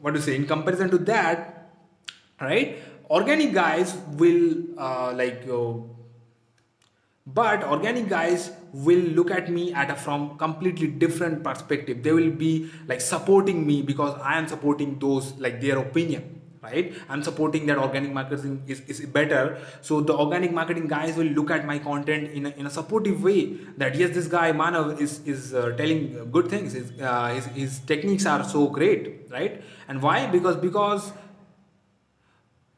what 0.00 0.14
you 0.14 0.20
say 0.20 0.36
in 0.36 0.46
comparison 0.46 0.90
to 0.90 0.98
that 1.10 1.70
right 2.40 2.78
organic 3.10 3.52
guys 3.52 3.96
will 4.22 4.64
uh, 4.78 5.12
like 5.12 5.46
uh, 5.48 5.74
but 7.26 7.62
organic 7.64 8.08
guys 8.08 8.50
will 8.72 9.04
look 9.18 9.30
at 9.30 9.50
me 9.50 9.72
at 9.74 9.90
a 9.90 9.94
from 9.94 10.38
completely 10.38 10.86
different 10.86 11.42
perspective. 11.44 12.02
They 12.02 12.12
will 12.12 12.30
be 12.30 12.70
like 12.86 13.00
supporting 13.00 13.66
me 13.66 13.82
because 13.82 14.18
i 14.22 14.38
am 14.38 14.48
supporting 14.48 14.98
those 14.98 15.32
like 15.38 15.60
their 15.60 15.78
opinion 15.78 16.43
right 16.64 16.92
i'm 17.08 17.22
supporting 17.22 17.66
that 17.66 17.78
organic 17.78 18.12
marketing 18.12 18.62
is, 18.66 18.80
is 18.92 19.00
better 19.18 19.58
so 19.80 20.00
the 20.00 20.16
organic 20.24 20.52
marketing 20.52 20.86
guys 20.86 21.16
will 21.16 21.32
look 21.38 21.50
at 21.50 21.66
my 21.72 21.78
content 21.78 22.30
in 22.30 22.46
a, 22.46 22.50
in 22.50 22.66
a 22.66 22.70
supportive 22.70 23.22
way 23.22 23.56
that 23.76 23.94
yes 23.94 24.14
this 24.14 24.26
guy 24.36 24.52
manav 24.52 25.00
is 25.00 25.20
is 25.34 25.52
uh, 25.54 25.72
telling 25.82 26.30
good 26.30 26.48
things 26.48 26.72
his, 26.72 26.92
uh, 27.00 27.28
his 27.34 27.46
his 27.60 27.78
techniques 27.92 28.26
are 28.26 28.42
so 28.54 28.66
great 28.78 29.30
right 29.30 29.62
and 29.88 30.02
why 30.02 30.26
because 30.38 30.56
because 30.56 31.12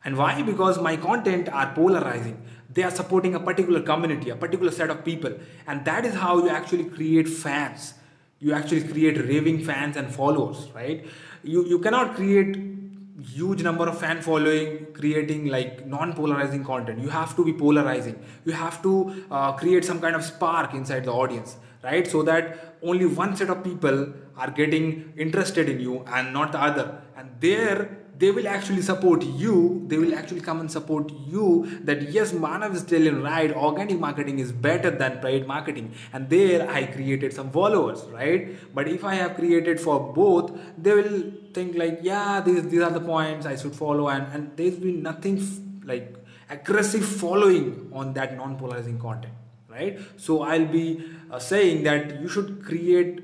and 0.07 0.17
why? 0.17 0.41
Because 0.41 0.79
my 0.81 0.97
content 0.97 1.49
are 1.49 1.75
polarizing. 1.75 2.41
They 2.73 2.85
are 2.85 2.93
supporting 2.93 3.35
a 3.35 3.41
particular 3.41 3.83
community, 3.83 4.31
a 4.31 4.37
particular 4.37 4.71
set 4.71 4.89
of 4.89 5.05
people. 5.05 5.33
And 5.67 5.85
that 5.85 6.07
is 6.07 6.15
how 6.15 6.39
you 6.45 6.49
actually 6.49 6.85
create 6.85 7.29
fans. 7.29 7.95
You 8.39 8.53
actually 8.53 8.85
create 8.85 9.19
raving 9.19 9.65
fans 9.65 9.97
and 9.97 10.15
followers, 10.15 10.69
right? 10.73 11.05
You, 11.43 11.67
you 11.67 11.81
cannot 11.81 12.15
create 12.15 12.76
huge 13.23 13.63
number 13.63 13.89
of 13.89 13.99
fan 13.99 14.21
following 14.21 14.87
creating 14.93 15.47
like 15.47 15.87
non-polarizing 15.87 16.65
content. 16.65 17.01
You 17.01 17.09
have 17.09 17.35
to 17.37 17.45
be 17.45 17.53
polarizing. 17.53 18.23
You 18.45 18.53
have 18.53 18.83
to 18.83 19.25
uh, 19.31 19.53
create 19.53 19.85
some 19.85 20.01
kind 20.01 20.15
of 20.15 20.23
spark 20.25 20.75
inside 20.75 21.05
the 21.05 21.13
audience 21.13 21.57
right? 21.87 22.07
So 22.07 22.23
that 22.23 22.77
only 22.83 23.07
one 23.07 23.37
set 23.37 23.51
of 23.51 23.63
people 23.65 24.13
are 24.37 24.51
getting 24.51 25.13
interested 25.17 25.69
in 25.69 25.81
you 25.81 26.05
and 26.07 26.33
not 26.33 26.53
the 26.53 26.61
other. 26.61 27.03
And 27.17 27.31
there 27.41 27.99
they 28.19 28.31
will 28.31 28.49
actually 28.49 28.83
support 28.83 29.23
you 29.23 29.85
they 29.89 29.99
will 29.99 30.15
actually 30.15 30.41
come 30.41 30.61
and 30.61 30.71
support 30.71 31.11
you 31.35 31.47
that 31.89 32.03
yes 32.17 32.33
manav 32.45 32.75
is 32.79 32.85
telling 32.93 33.23
right 33.23 33.55
organic 33.69 33.99
marketing 33.99 34.39
is 34.39 34.53
better 34.53 34.91
than 34.91 35.19
paid 35.19 35.47
marketing. 35.47 35.93
And 36.13 36.29
there 36.31 36.69
i 36.71 36.85
created 36.87 37.33
some 37.33 37.51
followers 37.51 38.03
right? 38.05 38.57
But 38.75 38.89
if 38.89 39.05
i 39.05 39.15
have 39.15 39.35
created 39.37 39.81
for 39.81 40.13
both 40.13 40.53
they 40.79 40.95
will 40.95 41.33
think 41.53 41.77
like 41.77 42.01
yeah 42.03 42.41
these, 42.41 42.69
these 42.69 42.83
are 42.83 42.91
the 42.91 43.01
points 43.01 43.47
i 43.47 43.57
should 43.57 43.75
follow. 43.75 44.09
And, 44.09 44.27
and 44.33 44.57
there's 44.57 44.77
been 44.77 45.03
nothing 45.03 45.39
f- 45.39 45.59
like 45.85 46.15
aggressive 46.51 47.05
following 47.05 47.91
on 47.93 48.13
that 48.15 48.37
non-polarizing 48.37 48.99
content 48.99 49.35
right? 49.69 49.99
So 50.17 50.43
i'll 50.43 50.67
be 50.67 51.05
uh, 51.31 51.39
saying 51.39 51.83
that 51.85 52.21
you 52.21 52.29
should 52.29 52.65
create 52.65 53.23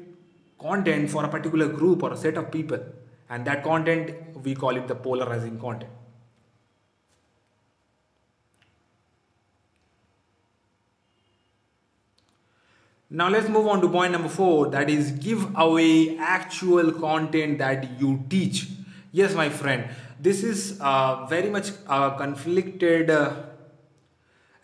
content 0.58 1.10
for 1.10 1.24
a 1.24 1.28
particular 1.28 1.68
group 1.68 2.02
or 2.02 2.12
a 2.12 2.16
set 2.16 2.36
of 2.36 2.50
people 2.50 2.78
and 3.32 3.46
that 3.46 3.64
content 3.64 4.10
we 4.46 4.54
call 4.54 4.76
it 4.76 4.86
the 4.88 4.94
polarizing 4.94 5.58
content. 5.58 5.90
Now 13.08 13.28
let's 13.28 13.48
move 13.48 13.66
on 13.66 13.80
to 13.82 13.88
point 13.88 14.12
number 14.12 14.28
four 14.28 14.68
that 14.74 14.90
is 14.90 15.10
give 15.12 15.46
away 15.66 16.18
actual 16.18 16.92
content 16.92 17.58
that 17.58 18.00
you 18.00 18.24
teach. 18.28 18.68
Yes 19.12 19.34
my 19.34 19.48
friend 19.48 19.88
this 20.20 20.44
is 20.44 20.78
uh, 20.80 21.26
very 21.26 21.50
much 21.50 21.72
uh, 21.86 22.10
conflicted 22.10 23.10
uh, 23.10 23.34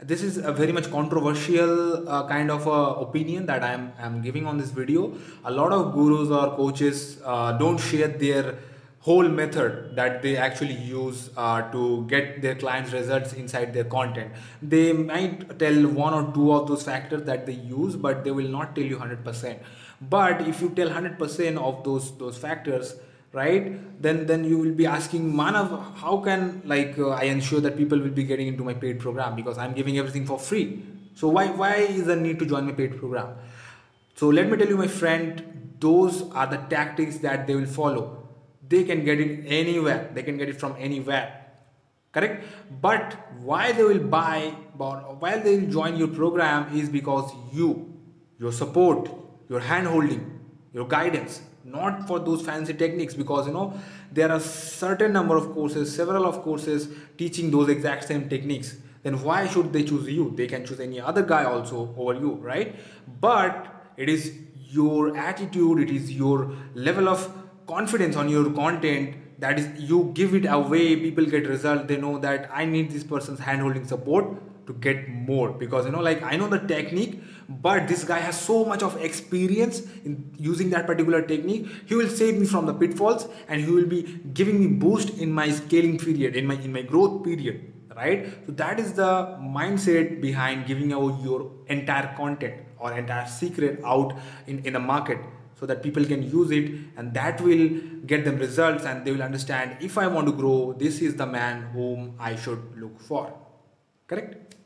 this 0.02 0.22
is 0.22 0.36
a 0.36 0.52
very 0.52 0.70
much 0.70 0.90
controversial 0.90 2.08
uh, 2.08 2.26
kind 2.28 2.50
of 2.52 2.68
uh, 2.68 3.00
opinion 3.00 3.46
that 3.46 3.64
I'm, 3.64 3.92
I'm 3.98 4.22
giving 4.22 4.46
on 4.46 4.56
this 4.56 4.70
video. 4.70 5.12
A 5.44 5.50
lot 5.50 5.72
of 5.72 5.92
gurus 5.92 6.30
or 6.30 6.54
coaches 6.54 7.20
uh, 7.24 7.52
don't 7.52 7.78
share 7.78 8.06
their 8.06 8.58
whole 9.00 9.28
method 9.28 9.96
that 9.96 10.22
they 10.22 10.36
actually 10.36 10.74
use 10.74 11.30
uh, 11.36 11.62
to 11.72 12.06
get 12.06 12.42
their 12.42 12.54
clients 12.54 12.92
results 12.92 13.32
inside 13.32 13.74
their 13.74 13.84
content. 13.84 14.32
They 14.62 14.92
might 14.92 15.58
tell 15.58 15.88
one 15.88 16.14
or 16.14 16.32
two 16.32 16.52
of 16.52 16.68
those 16.68 16.84
factors 16.84 17.22
that 17.24 17.46
they 17.46 17.54
use 17.54 17.96
but 17.96 18.22
they 18.22 18.30
will 18.30 18.48
not 18.48 18.76
tell 18.76 18.84
you 18.84 18.98
100% 18.98 19.58
but 20.00 20.46
if 20.46 20.60
you 20.60 20.70
tell 20.70 20.88
100% 20.88 21.58
of 21.58 21.82
those 21.82 22.16
those 22.18 22.38
factors 22.38 22.94
right? 23.32 24.02
Then 24.02 24.26
then 24.26 24.44
you 24.44 24.58
will 24.58 24.74
be 24.74 24.86
asking 24.86 25.32
manav 25.32 25.72
how 25.96 26.18
can 26.18 26.62
like 26.64 26.98
uh, 26.98 27.10
i 27.10 27.24
ensure 27.24 27.60
that 27.60 27.76
people 27.76 27.98
will 27.98 28.16
be 28.18 28.24
getting 28.24 28.48
into 28.48 28.64
my 28.64 28.74
paid 28.74 29.00
program? 29.00 29.36
Because 29.36 29.58
i'm 29.58 29.74
giving 29.74 29.98
everything 29.98 30.26
for 30.26 30.38
free. 30.38 30.82
So 31.14 31.28
why 31.28 31.46
why 31.48 31.74
is 31.76 32.04
the 32.06 32.16
need 32.16 32.38
to 32.38 32.46
join 32.46 32.66
my 32.66 32.72
paid 32.72 32.98
program? 32.98 33.36
So 34.14 34.28
let 34.28 34.50
me 34.50 34.56
tell 34.56 34.68
you 34.68 34.76
my 34.76 34.88
friend 34.88 35.42
those 35.80 36.22
are 36.32 36.46
the 36.46 36.58
tactics 36.76 37.18
that 37.18 37.46
they 37.46 37.54
will 37.54 37.66
follow. 37.66 38.28
They 38.68 38.84
can 38.84 39.04
get 39.04 39.20
it 39.20 39.44
anywhere. 39.46 40.10
They 40.14 40.22
can 40.22 40.36
get 40.36 40.48
it 40.48 40.58
from 40.60 40.74
anywhere. 40.78 41.46
Correct? 42.12 42.44
But 42.82 43.14
why 43.40 43.72
they 43.72 43.84
will 43.84 44.04
buy 44.14 44.54
or 44.78 44.96
why 45.18 45.38
they 45.38 45.58
will 45.58 45.70
join 45.70 45.96
your 45.96 46.08
program 46.08 46.74
is 46.76 46.88
because 46.88 47.32
you 47.52 47.94
your 48.38 48.52
support 48.52 49.10
your 49.48 49.60
hand 49.60 49.86
holding 49.86 50.40
your 50.72 50.86
guidance 50.86 51.40
not 51.70 52.06
for 52.06 52.18
those 52.18 52.42
fancy 52.42 52.74
techniques 52.74 53.14
because 53.14 53.46
you 53.46 53.52
know 53.52 53.72
there 54.12 54.30
are 54.32 54.40
certain 54.40 55.12
number 55.12 55.36
of 55.36 55.52
courses 55.52 55.94
several 55.94 56.26
of 56.26 56.42
courses 56.42 56.88
teaching 57.16 57.50
those 57.50 57.68
exact 57.68 58.04
same 58.04 58.28
techniques. 58.28 58.76
Then 59.02 59.22
why 59.22 59.46
should 59.46 59.72
they 59.72 59.84
choose 59.84 60.08
you? 60.08 60.32
They 60.36 60.46
can 60.46 60.66
choose 60.66 60.80
any 60.80 61.00
other 61.00 61.22
guy 61.22 61.44
also 61.44 61.94
over 61.96 62.14
you 62.14 62.32
right? 62.34 62.74
But 63.20 63.66
it 63.96 64.08
is 64.08 64.32
your 64.70 65.16
attitude 65.16 65.80
it 65.80 65.90
is 65.90 66.10
your 66.12 66.52
level 66.74 67.08
of 67.08 67.30
confidence 67.66 68.16
on 68.16 68.28
your 68.28 68.50
content 68.52 69.14
that 69.38 69.58
is 69.58 69.68
you 69.90 70.10
give 70.14 70.34
it 70.34 70.44
away 70.46 70.96
people 70.96 71.24
get 71.24 71.46
result 71.46 71.86
they 71.88 71.96
know 71.96 72.18
that 72.18 72.50
i 72.52 72.64
need 72.64 72.90
this 72.90 73.04
person's 73.04 73.40
handholding 73.40 73.86
support 73.86 74.26
to 74.68 74.74
get 74.86 75.08
more 75.08 75.50
because 75.64 75.86
you 75.86 75.92
know 75.92 76.04
like 76.10 76.22
i 76.22 76.36
know 76.36 76.48
the 76.48 76.60
technique 76.74 77.20
but 77.48 77.88
this 77.88 78.04
guy 78.04 78.18
has 78.18 78.38
so 78.38 78.64
much 78.64 78.82
of 78.82 79.00
experience 79.02 79.80
in 80.04 80.34
using 80.38 80.68
that 80.70 80.86
particular 80.86 81.22
technique. 81.22 81.66
He 81.86 81.94
will 81.94 82.10
save 82.10 82.38
me 82.38 82.44
from 82.46 82.66
the 82.66 82.74
pitfalls 82.74 83.26
and 83.48 83.62
he 83.62 83.70
will 83.70 83.86
be 83.86 84.20
giving 84.34 84.60
me 84.60 84.66
boost 84.66 85.10
in 85.18 85.32
my 85.32 85.50
scaling 85.50 85.96
period 85.98 86.36
in 86.36 86.46
my 86.46 86.56
in 86.56 86.72
my 86.72 86.82
growth 86.82 87.24
period 87.24 87.72
right? 87.96 88.28
So 88.46 88.52
that 88.52 88.78
is 88.78 88.92
the 88.92 89.38
mindset 89.40 90.20
behind 90.20 90.66
giving 90.66 90.92
out 90.92 91.22
your 91.22 91.50
entire 91.68 92.14
content 92.16 92.54
or 92.78 92.92
entire 92.92 93.26
secret 93.26 93.80
out 93.82 94.14
in 94.46 94.60
in 94.66 94.74
the 94.74 94.80
market 94.80 95.18
so 95.58 95.66
that 95.66 95.82
people 95.82 96.04
can 96.04 96.22
use 96.22 96.50
it 96.50 96.70
and 96.96 97.14
that 97.14 97.40
will 97.40 97.68
get 98.06 98.24
them 98.26 98.36
results 98.36 98.84
and 98.84 99.04
they 99.04 99.10
will 99.10 99.22
understand 99.22 99.76
if 99.80 99.98
i 99.98 100.06
want 100.06 100.28
to 100.28 100.32
grow 100.40 100.72
this 100.84 101.00
is 101.06 101.16
the 101.16 101.26
man 101.26 101.62
whom 101.72 102.14
i 102.20 102.36
should 102.36 102.62
look 102.82 103.00
for 103.00 103.24
correct? 104.08 104.56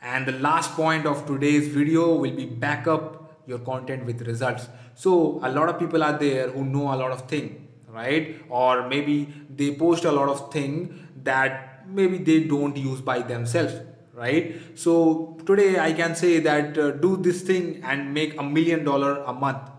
And 0.00 0.26
the 0.26 0.32
last 0.32 0.72
point 0.72 1.06
of 1.06 1.26
today's 1.26 1.68
video 1.68 2.14
will 2.14 2.34
be 2.34 2.46
back 2.46 2.86
up 2.86 3.42
your 3.46 3.58
content 3.58 4.04
with 4.06 4.22
results. 4.22 4.68
So 4.94 5.40
a 5.42 5.50
lot 5.50 5.68
of 5.68 5.78
people 5.78 6.02
are 6.02 6.18
there 6.18 6.48
who 6.50 6.64
know 6.64 6.94
a 6.94 6.96
lot 6.96 7.12
of 7.12 7.28
thing 7.28 7.66
right? 7.96 8.42
Or 8.48 8.88
maybe 8.88 9.32
they 9.48 9.74
post 9.74 10.04
a 10.04 10.12
lot 10.12 10.28
of 10.28 10.52
thing 10.52 11.08
that 11.22 11.86
maybe 11.88 12.18
they 12.18 12.40
don't 12.44 12.76
use 12.76 13.00
by 13.00 13.20
themselves 13.20 13.74
right? 14.14 14.60
So 14.74 15.36
today 15.46 15.78
i 15.78 15.92
can 15.92 16.14
say 16.14 16.40
that 16.40 16.78
uh, 16.78 16.90
do 17.06 17.16
this 17.28 17.42
thing 17.42 17.82
and 17.84 18.14
make 18.14 18.38
a 18.40 18.42
million 18.42 18.84
dollar 18.84 19.16
a 19.22 19.32
month. 19.32 19.70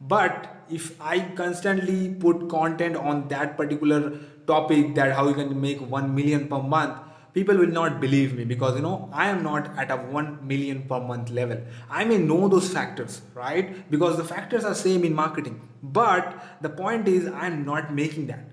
But 0.00 0.52
if 0.68 1.00
i 1.00 1.20
constantly 1.40 2.14
put 2.26 2.48
content 2.54 2.96
on 2.96 3.28
that 3.28 3.56
particular 3.56 4.18
topic 4.46 4.94
that 4.94 5.12
how 5.12 5.28
you 5.28 5.34
can 5.34 5.60
make 5.60 5.80
1 5.80 6.14
million 6.14 6.48
per 6.48 6.62
month 6.62 7.06
people 7.36 7.58
will 7.62 7.72
not 7.76 8.00
believe 8.02 8.34
me 8.36 8.44
because 8.50 8.76
you 8.78 8.82
know 8.84 8.96
i 9.22 9.28
am 9.30 9.42
not 9.46 9.66
at 9.82 9.90
a 9.94 9.96
1 10.18 10.28
million 10.50 10.82
per 10.90 11.00
month 11.08 11.32
level. 11.38 11.58
I 11.90 12.04
may 12.10 12.18
know 12.18 12.48
those 12.48 12.68
factors 12.76 13.20
right? 13.34 13.74
Because 13.94 14.16
the 14.20 14.24
factors 14.24 14.64
are 14.64 14.74
same 14.74 15.04
in 15.08 15.14
marketing. 15.14 15.60
But 15.98 16.30
the 16.66 16.70
point 16.78 17.10
is 17.14 17.28
i'm 17.46 17.58
not 17.66 17.92
making 17.98 18.28
that 18.28 18.44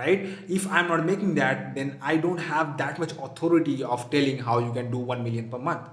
right? 0.00 0.26
If 0.58 0.68
i'm 0.70 0.92
not 0.94 1.06
making 1.12 1.34
that 1.40 1.74
then 1.78 1.94
i 2.12 2.16
don't 2.26 2.44
have 2.50 2.76
that 2.82 3.02
much 3.04 3.16
authority 3.28 3.78
of 3.96 4.06
telling 4.16 4.44
how 4.50 4.58
you 4.66 4.72
can 4.78 4.90
do 4.98 5.02
1 5.16 5.24
million 5.28 5.50
per 5.56 5.64
month 5.70 5.88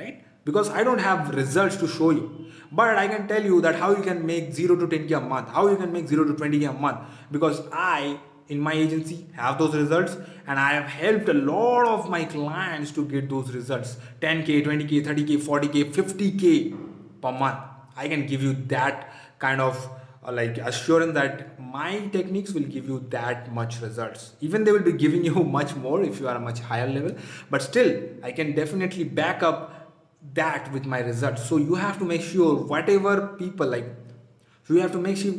right? 0.00 0.22
Because 0.44 0.68
i 0.82 0.84
don't 0.90 1.04
have 1.08 1.34
results 1.40 1.82
to 1.84 1.92
show 1.96 2.10
you. 2.20 2.28
But 2.70 3.02
i 3.06 3.08
can 3.16 3.26
tell 3.34 3.50
you 3.52 3.62
that 3.62 3.82
how 3.86 3.90
you 3.96 4.06
can 4.12 4.24
make 4.34 4.54
0 4.62 4.80
to 4.84 4.92
10k 4.94 5.18
a 5.24 5.26
month 5.34 5.58
how 5.58 5.68
you 5.72 5.82
can 5.82 5.98
make 5.98 6.14
0 6.14 6.30
to 6.30 6.40
20k 6.44 6.70
a 6.76 6.78
month 6.86 7.20
because 7.36 7.66
i 7.72 8.18
in 8.48 8.60
my 8.60 8.72
agency 8.72 9.26
have 9.34 9.58
those 9.58 9.74
results 9.74 10.16
and 10.46 10.60
i 10.60 10.72
have 10.72 10.84
helped 10.84 11.28
a 11.28 11.34
lot 11.34 11.86
of 11.86 12.08
my 12.08 12.24
clients 12.24 12.92
to 12.92 13.04
get 13.04 13.28
those 13.28 13.52
results. 13.52 13.96
10k 14.20 14.64
20k 14.64 15.04
30k 15.04 15.38
40k 15.38 15.92
50k 15.92 16.78
per 17.20 17.32
month. 17.32 17.58
I 17.96 18.08
can 18.08 18.26
give 18.26 18.42
you 18.42 18.52
that 18.74 19.12
kind 19.38 19.60
of 19.60 19.88
uh, 20.24 20.32
like 20.32 20.58
assurance 20.58 21.14
that 21.14 21.58
my 21.58 22.06
techniques 22.08 22.52
will 22.52 22.68
give 22.74 22.86
you 22.88 23.04
that 23.10 23.52
much 23.52 23.80
results. 23.80 24.34
Even 24.40 24.64
they 24.64 24.72
will 24.72 24.86
be 24.90 24.92
giving 24.92 25.24
you 25.24 25.34
much 25.58 25.74
more 25.74 26.02
if 26.02 26.20
you 26.20 26.28
are 26.28 26.36
a 26.36 26.40
much 26.40 26.60
higher 26.60 26.88
level 26.88 27.16
but 27.50 27.62
still 27.62 27.90
i 28.22 28.30
can 28.30 28.54
definitely 28.54 29.04
back 29.04 29.42
up 29.42 29.72
that 30.34 30.72
with 30.72 30.84
my 30.84 31.00
results. 31.00 31.48
So 31.48 31.56
you 31.56 31.74
have 31.74 31.98
to 31.98 32.04
make 32.04 32.22
sure 32.22 32.56
whatever 32.56 33.28
people 33.38 33.66
like 33.66 33.86
you 34.68 34.80
have 34.80 34.92
to 34.92 34.98
make 34.98 35.16
sure 35.16 35.34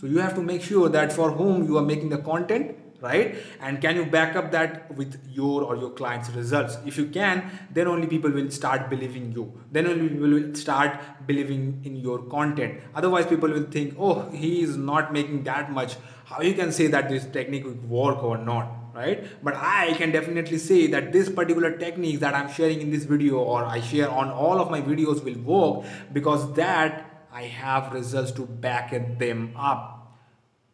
so 0.00 0.06
you 0.06 0.18
have 0.18 0.34
to 0.34 0.42
make 0.42 0.62
sure 0.62 0.88
that 0.88 1.12
for 1.12 1.30
whom 1.30 1.66
you 1.66 1.76
are 1.76 1.82
making 1.82 2.08
the 2.08 2.18
content 2.18 2.76
right? 3.00 3.36
And 3.60 3.80
can 3.80 3.96
you 3.96 4.04
back 4.04 4.36
up 4.36 4.50
that 4.52 4.94
with 4.94 5.18
your 5.28 5.62
or 5.64 5.76
your 5.76 5.90
client's 5.90 6.30
results? 6.30 6.78
If 6.86 6.98
you 6.98 7.06
can 7.06 7.50
then 7.72 7.88
only 7.88 8.06
people 8.06 8.30
will 8.30 8.50
start 8.50 8.90
believing 8.90 9.32
you. 9.32 9.52
Then 9.72 9.86
only 9.86 10.08
people 10.08 10.28
will 10.28 10.54
start 10.54 11.00
believing 11.26 11.80
in 11.84 11.96
your 11.96 12.18
content. 12.24 12.80
Otherwise 12.94 13.26
people 13.26 13.48
will 13.48 13.64
think 13.64 13.94
oh 13.98 14.30
he 14.30 14.62
is 14.62 14.76
not 14.76 15.12
making 15.12 15.44
that 15.44 15.72
much. 15.72 15.96
How 16.24 16.42
you 16.42 16.54
can 16.54 16.72
say 16.72 16.86
that 16.88 17.08
this 17.08 17.24
technique 17.26 17.64
will 17.64 17.80
work 17.88 18.22
or 18.22 18.38
not? 18.38 18.76
Right? 18.92 19.24
But 19.42 19.54
i 19.54 19.94
can 19.94 20.10
definitely 20.10 20.58
say 20.58 20.88
that 20.88 21.12
this 21.12 21.30
particular 21.30 21.70
technique 21.78 22.18
that 22.20 22.34
i'm 22.34 22.52
sharing 22.52 22.80
in 22.80 22.90
this 22.90 23.04
video 23.04 23.38
or 23.38 23.64
i 23.64 23.80
share 23.80 24.10
on 24.10 24.30
all 24.30 24.60
of 24.60 24.68
my 24.68 24.80
videos 24.82 25.22
will 25.22 25.38
work 25.50 25.86
because 26.12 26.52
that 26.54 27.09
i 27.32 27.42
have 27.42 27.92
results 27.92 28.32
to 28.32 28.46
back 28.46 28.90
them 29.18 29.54
up 29.56 30.00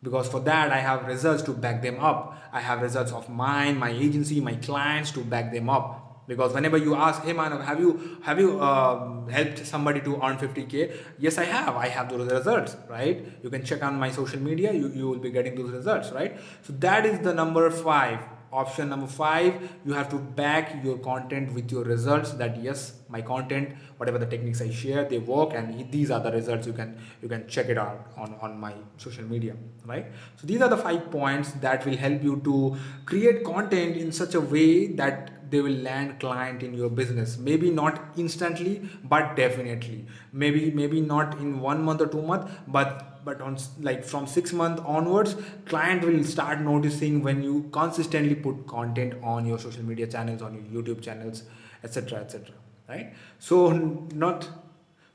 because 0.02 0.28
for 0.28 0.40
that 0.40 0.70
I 0.70 0.78
have 0.78 1.06
results 1.06 1.42
to 1.44 1.52
back 1.52 1.82
them 1.82 1.98
up. 1.98 2.38
I 2.52 2.60
have 2.60 2.80
results 2.80 3.12
of 3.12 3.28
mine, 3.28 3.76
my 3.76 3.90
agency, 3.90 4.40
my 4.40 4.54
clients 4.54 5.10
to 5.12 5.20
back 5.20 5.52
them 5.52 5.68
up. 5.68 6.02
Because 6.28 6.52
whenever 6.52 6.76
you 6.76 6.94
ask, 6.94 7.22
hey 7.22 7.32
man, 7.32 7.60
have 7.60 7.80
you 7.80 8.18
have 8.22 8.38
you 8.38 8.60
uh, 8.60 9.26
helped 9.28 9.64
somebody 9.66 10.00
to 10.00 10.16
earn 10.22 10.36
50k? 10.38 10.92
Yes, 11.18 11.38
I 11.38 11.44
have. 11.44 11.76
I 11.76 11.88
have 11.88 12.08
those 12.08 12.30
results, 12.30 12.76
right? 12.88 13.26
You 13.42 13.50
can 13.50 13.64
check 13.64 13.82
on 13.82 13.98
my 13.98 14.10
social 14.10 14.40
media. 14.40 14.72
You 14.72 14.88
you 14.88 15.08
will 15.08 15.18
be 15.18 15.30
getting 15.30 15.54
those 15.54 15.70
results, 15.70 16.10
right? 16.10 16.36
So 16.62 16.72
that 16.86 17.06
is 17.06 17.20
the 17.20 17.32
number 17.32 17.70
five 17.70 18.20
option 18.62 18.88
number 18.94 19.06
five 19.06 19.54
you 19.84 19.92
have 19.92 20.08
to 20.08 20.18
back 20.42 20.74
your 20.84 20.98
content 20.98 21.52
with 21.52 21.70
your 21.76 21.84
results 21.84 22.32
that 22.42 22.60
yes 22.66 22.84
my 23.08 23.22
content 23.32 23.74
whatever 23.98 24.18
the 24.24 24.30
techniques 24.34 24.60
i 24.66 24.70
share 24.82 25.04
they 25.14 25.18
work 25.18 25.54
and 25.54 25.90
these 25.96 26.10
are 26.10 26.20
the 26.28 26.32
results 26.32 26.66
you 26.66 26.76
can 26.82 26.96
you 27.22 27.28
can 27.34 27.48
check 27.48 27.74
it 27.76 27.78
out 27.86 28.12
on 28.16 28.36
on 28.40 28.60
my 28.66 28.74
social 29.06 29.24
media 29.24 29.56
right? 29.86 30.06
So 30.36 30.46
these 30.46 30.60
are 30.60 30.68
the 30.68 30.76
five 30.76 31.10
points 31.10 31.52
that 31.64 31.86
will 31.86 31.96
help 31.96 32.22
you 32.22 32.40
to 32.44 32.76
create 33.04 33.44
content 33.44 33.96
in 33.96 34.12
such 34.12 34.34
a 34.34 34.40
way 34.40 34.88
that 34.88 35.50
they 35.50 35.60
will 35.60 35.78
land 35.88 36.18
client 36.18 36.62
in 36.62 36.74
your 36.74 36.90
business. 36.90 37.38
Maybe 37.38 37.70
not 37.70 38.00
instantly 38.16 38.88
but 39.04 39.36
definitely. 39.36 40.06
Maybe 40.32 40.70
maybe 40.70 41.00
not 41.00 41.38
in 41.38 41.60
one 41.60 41.84
month 41.84 42.00
or 42.00 42.06
two 42.06 42.22
month 42.22 42.50
but 42.66 43.15
but 43.26 43.40
on 43.46 43.56
like 43.88 44.04
from 44.12 44.26
six 44.26 44.52
month 44.64 44.80
onwards 44.98 45.36
client 45.72 46.04
will 46.10 46.22
start 46.34 46.60
noticing 46.68 47.22
when 47.30 47.42
you 47.48 47.56
consistently 47.80 48.34
put 48.34 48.66
content 48.76 49.18
on 49.34 49.50
your 49.54 49.58
social 49.66 49.90
media 49.94 50.06
channels 50.06 50.46
on 50.50 50.54
your 50.54 50.68
youtube 50.76 51.02
channels 51.10 51.42
etc 51.82 52.20
etc 52.20 52.62
right? 52.88 53.14
So 53.38 53.70
not 54.14 54.48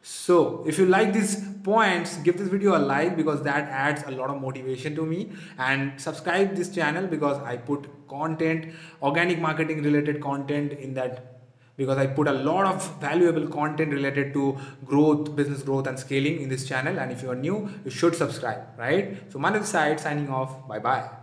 so 0.04 0.64
if 0.68 0.80
you 0.80 0.88
like 0.88 1.14
these 1.14 1.48
points 1.64 2.18
give 2.18 2.38
this 2.38 2.48
video 2.48 2.76
a 2.76 2.80
like 2.80 3.16
because 3.16 3.44
that 3.44 3.70
adds 3.70 4.04
a 4.08 4.12
lot 4.12 4.32
of 4.32 4.42
motivation 4.42 4.96
to 4.96 5.06
me. 5.06 5.32
And 5.60 6.00
subscribe 6.02 6.56
this 6.56 6.74
channel 6.74 7.08
because 7.08 7.38
i 7.44 7.56
put 7.56 7.88
content 8.08 8.74
organic 9.02 9.40
marketing 9.40 9.84
related 9.84 10.22
content 10.22 10.74
in 10.74 10.94
that 10.96 11.31
because 11.82 11.98
I 11.98 12.08
put 12.08 12.28
a 12.28 12.38
lot 12.50 12.66
of 12.74 12.90
valuable 13.00 13.48
content 13.48 13.92
related 14.00 14.34
to 14.34 14.58
growth, 14.86 15.36
business 15.36 15.64
growth 15.64 15.88
and 15.88 15.98
scaling 16.00 16.42
in 16.42 16.50
this 16.50 16.68
channel. 16.68 17.00
And 17.00 17.12
if 17.12 17.24
you 17.24 17.32
are 17.32 17.42
new, 17.48 17.58
you 17.86 17.92
should 17.92 18.16
subscribe, 18.16 18.62
right? 18.78 19.18
So 19.32 19.40
Manav 19.40 19.66
Side 19.66 20.00
signing 20.00 20.30
off. 20.30 20.68
Bye 20.68 20.80
bye. 20.80 21.21